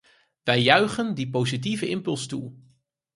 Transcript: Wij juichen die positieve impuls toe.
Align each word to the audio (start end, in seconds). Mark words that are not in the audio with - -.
Wij 0.43 0.61
juichen 0.61 1.13
die 1.15 1.29
positieve 1.29 1.87
impuls 1.89 2.27
toe. 2.27 2.53